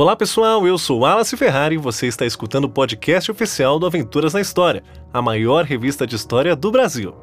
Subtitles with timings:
[0.00, 4.32] Olá pessoal, eu sou Wallace Ferrari e você está escutando o podcast oficial do Aventuras
[4.32, 7.14] na História, a maior revista de história do Brasil.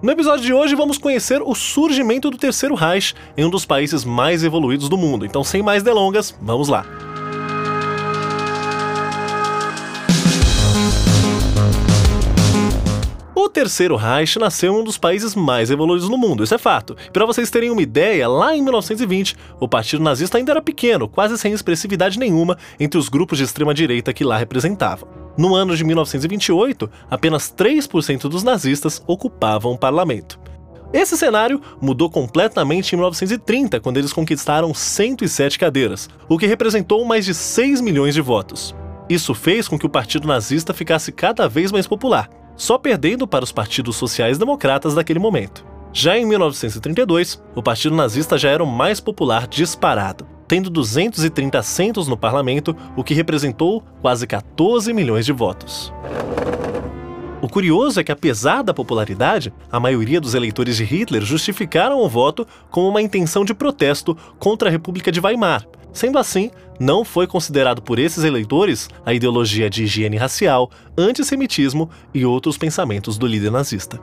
[0.00, 4.04] No episódio de hoje vamos conhecer o surgimento do Terceiro Reich em um dos países
[4.04, 5.26] mais evoluídos do mundo.
[5.26, 6.86] Então, sem mais delongas, vamos lá.
[13.52, 16.96] Terceiro Reich nasceu em um dos países mais evoluídos no mundo, isso é fato.
[17.12, 21.36] Para vocês terem uma ideia, lá em 1920, o Partido Nazista ainda era pequeno, quase
[21.36, 25.06] sem expressividade nenhuma entre os grupos de extrema direita que lá representavam.
[25.36, 30.40] No ano de 1928, apenas 3% dos nazistas ocupavam o parlamento.
[30.90, 37.26] Esse cenário mudou completamente em 1930, quando eles conquistaram 107 cadeiras, o que representou mais
[37.26, 38.74] de 6 milhões de votos.
[39.08, 43.44] Isso fez com que o Partido Nazista ficasse cada vez mais popular, só perdendo para
[43.44, 45.64] os partidos sociais-democratas daquele momento.
[45.92, 52.08] Já em 1932, o Partido Nazista já era o mais popular disparado, tendo 230 assentos
[52.08, 55.92] no parlamento, o que representou quase 14 milhões de votos.
[57.42, 62.08] O curioso é que, apesar da popularidade, a maioria dos eleitores de Hitler justificaram o
[62.08, 67.26] voto como uma intenção de protesto contra a República de Weimar, Sendo assim, não foi
[67.26, 73.52] considerado por esses eleitores a ideologia de higiene racial, antissemitismo e outros pensamentos do líder
[73.52, 74.00] nazista.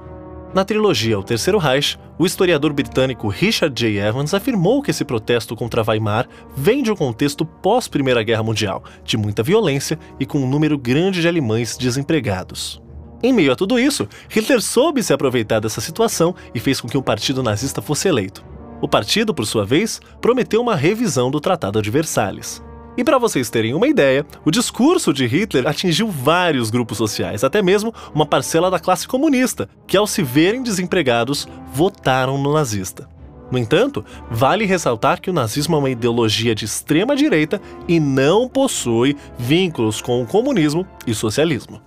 [0.53, 3.99] Na trilogia O Terceiro Reich, o historiador britânico Richard J.
[3.99, 9.17] Evans afirmou que esse protesto contra Weimar vem de um contexto pós-Primeira Guerra Mundial, de
[9.17, 12.81] muita violência e com um número grande de alemães desempregados.
[13.21, 16.97] Em meio a tudo isso, Hitler soube se aproveitar dessa situação e fez com que
[16.97, 18.43] o partido nazista fosse eleito.
[18.81, 22.63] O partido, por sua vez, prometeu uma revisão do Tratado de Versalhes.
[22.97, 27.61] E para vocês terem uma ideia, o discurso de Hitler atingiu vários grupos sociais, até
[27.61, 33.07] mesmo uma parcela da classe comunista, que ao se verem desempregados, votaram no nazista.
[33.51, 38.47] No entanto, vale ressaltar que o nazismo é uma ideologia de extrema direita e não
[38.47, 41.81] possui vínculos com o comunismo e socialismo.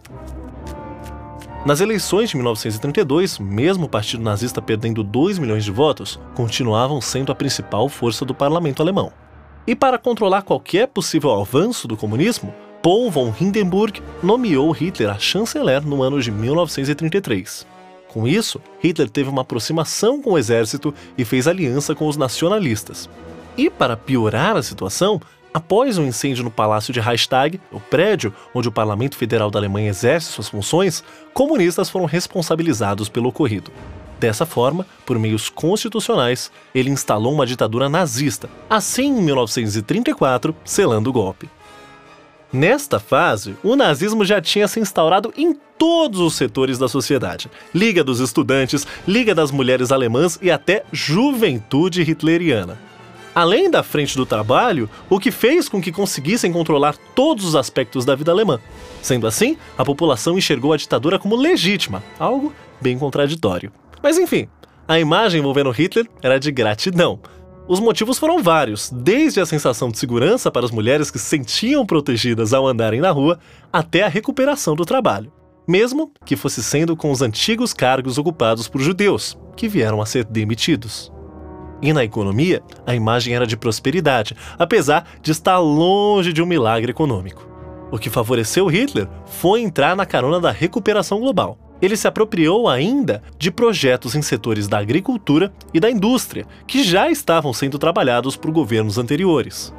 [1.65, 7.31] Nas eleições de 1932, mesmo o Partido Nazista perdendo 2 milhões de votos, continuavam sendo
[7.31, 9.13] a principal força do parlamento alemão.
[9.65, 12.53] E para controlar qualquer possível avanço do comunismo,
[12.83, 17.65] Paul von Hindenburg nomeou Hitler a chanceler no ano de 1933.
[18.09, 23.09] Com isso, Hitler teve uma aproximação com o exército e fez aliança com os nacionalistas.
[23.57, 25.21] E para piorar a situação,
[25.55, 29.91] Após um incêndio no Palácio de Reichstag, o prédio onde o Parlamento Federal da Alemanha
[29.91, 31.05] exerce suas funções,
[31.35, 33.71] comunistas foram responsabilizados pelo ocorrido.
[34.19, 41.13] Dessa forma, por meios constitucionais, ele instalou uma ditadura nazista, assim em 1934, selando o
[41.13, 41.51] golpe.
[42.51, 48.05] Nesta fase, o nazismo já tinha se instaurado em todos os setores da sociedade: Liga
[48.05, 52.92] dos Estudantes, Liga das Mulheres Alemãs e até Juventude Hitleriana.
[53.35, 58.05] Além da frente do trabalho, o que fez com que conseguissem controlar todos os aspectos
[58.05, 58.61] da vida alemã.
[59.01, 63.73] Sendo assim, a população enxergou a ditadura como legítima, algo bem contraditório.
[64.03, 64.49] Mas enfim,
[64.87, 67.21] a imagem envolvendo Hitler era de gratidão.
[67.67, 71.87] Os motivos foram vários, desde a sensação de segurança para as mulheres que se sentiam
[71.87, 73.39] protegidas ao andarem na rua,
[73.73, 75.33] até a recuperação do trabalho.
[75.67, 80.25] Mesmo que fosse sendo com os antigos cargos ocupados por judeus, que vieram a ser
[80.25, 81.13] demitidos.
[81.83, 86.93] E na economia, a imagem era de prosperidade, apesar de estar longe de um milagre
[86.93, 87.45] econômico.
[87.91, 91.59] O que favoreceu Hitler foi entrar na carona da recuperação global.
[91.83, 97.11] Ele se apropriou ainda de projetos em setores da agricultura e da indústria, que já
[97.11, 99.75] estavam sendo trabalhados por governos anteriores.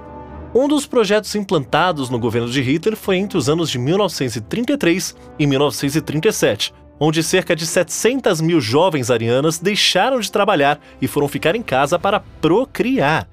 [0.53, 5.47] Um dos projetos implantados no governo de Hitler foi entre os anos de 1933 e
[5.47, 6.73] 1937,
[7.05, 11.99] onde cerca de 700 mil jovens arianas deixaram de trabalhar e foram ficar em casa
[11.99, 13.27] para procriar.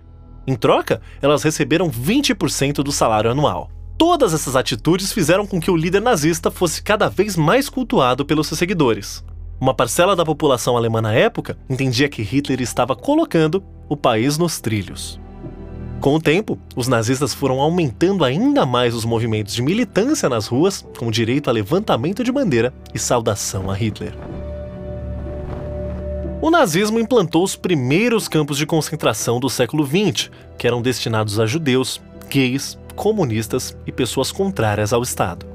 [0.45, 3.71] Em troca, elas receberam 20% do salário anual.
[3.97, 8.49] Todas essas atitudes fizeram com que o líder nazista fosse cada vez mais cultuado pelos
[8.49, 9.25] seus seguidores.
[9.61, 14.61] Uma parcela da população alemã na época entendia que Hitler estava colocando o país nos
[14.61, 15.21] trilhos.
[16.01, 20.83] Com o tempo, os nazistas foram aumentando ainda mais os movimentos de militância nas ruas,
[20.99, 24.15] com direito a levantamento de bandeira e saudação a Hitler.
[26.41, 31.45] O nazismo implantou os primeiros campos de concentração do século XX, que eram destinados a
[31.45, 32.01] judeus,
[32.31, 35.50] gays, comunistas e pessoas contrárias ao Estado.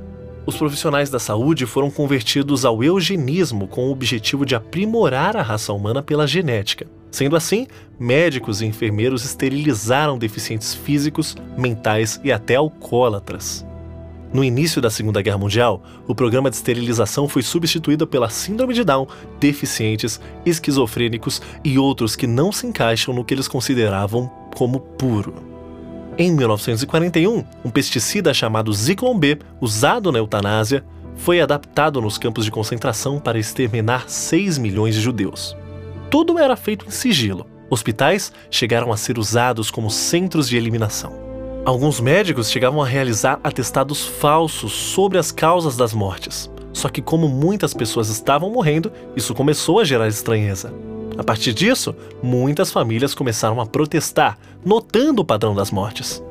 [0.46, 5.74] Os profissionais da saúde foram convertidos ao eugenismo com o objetivo de aprimorar a raça
[5.74, 6.86] humana pela genética.
[7.10, 7.66] Sendo assim,
[8.00, 13.66] médicos e enfermeiros esterilizaram deficientes físicos, mentais e até alcoólatras.
[14.32, 18.84] No início da Segunda Guerra Mundial, o programa de esterilização foi substituído pela Síndrome de
[18.84, 19.08] Down,
[19.40, 25.55] deficientes, esquizofrênicos e outros que não se encaixam no que eles consideravam como puro.
[26.18, 30.82] Em 1941, um pesticida chamado Zyklon B, usado na eutanásia,
[31.18, 35.58] foi adaptado nos campos de concentração para exterminar 6 milhões de judeus.
[36.10, 37.46] Tudo era feito em sigilo.
[37.70, 41.12] Hospitais chegaram a ser usados como centros de eliminação.
[41.66, 46.50] Alguns médicos chegavam a realizar atestados falsos sobre as causas das mortes.
[46.72, 50.74] Só que, como muitas pessoas estavam morrendo, isso começou a gerar estranheza.
[51.18, 56.24] A partir disso, muitas famílias começaram a protestar, notando o padrão das mortes.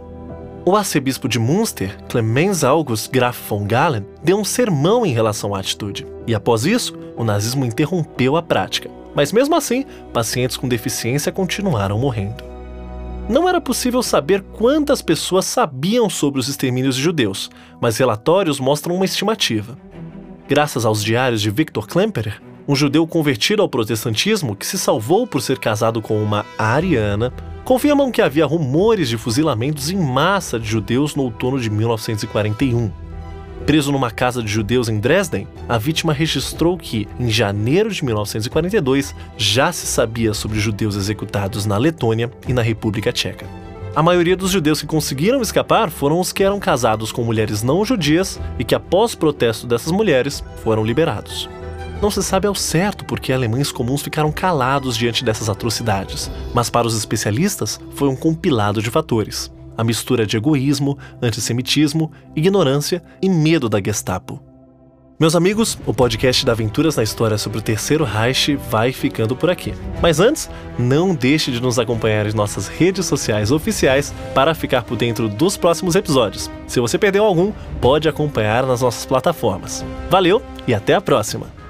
[0.66, 5.60] O arcebispo de Münster, Clemens August Graf von Galen, deu um sermão em relação à
[5.60, 6.06] atitude.
[6.26, 8.90] E após isso, o nazismo interrompeu a prática.
[9.14, 12.42] Mas mesmo assim, pacientes com deficiência continuaram morrendo.
[13.28, 18.94] Não era possível saber quantas pessoas sabiam sobre os extermínios de judeus, mas relatórios mostram
[18.94, 19.78] uma estimativa.
[20.48, 25.40] Graças aos diários de Viktor Klemperer, um judeu convertido ao protestantismo que se salvou por
[25.40, 27.32] ser casado com uma ariana,
[27.64, 32.90] confirmam que havia rumores de fuzilamentos em massa de judeus no outono de 1941.
[33.66, 39.14] Preso numa casa de judeus em Dresden, a vítima registrou que, em janeiro de 1942,
[39.38, 43.46] já se sabia sobre judeus executados na Letônia e na República Tcheca.
[43.96, 47.84] A maioria dos judeus que conseguiram escapar foram os que eram casados com mulheres não
[47.84, 51.48] judias e que, após protesto dessas mulheres, foram liberados.
[52.04, 56.68] Não se sabe ao certo por que alemães comuns ficaram calados diante dessas atrocidades, mas
[56.68, 63.28] para os especialistas foi um compilado de fatores: a mistura de egoísmo, antissemitismo, ignorância e
[63.30, 64.38] medo da Gestapo.
[65.18, 69.48] Meus amigos, o podcast da Aventuras na História sobre o Terceiro Reich vai ficando por
[69.48, 69.72] aqui.
[70.02, 74.98] Mas antes, não deixe de nos acompanhar em nossas redes sociais oficiais para ficar por
[74.98, 76.50] dentro dos próximos episódios.
[76.66, 79.82] Se você perdeu algum, pode acompanhar nas nossas plataformas.
[80.10, 81.63] Valeu e até a próxima!